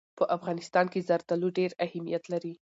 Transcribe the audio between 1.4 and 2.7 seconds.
ډېر اهمیت لري.